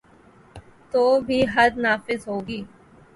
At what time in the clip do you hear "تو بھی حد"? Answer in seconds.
0.91-1.73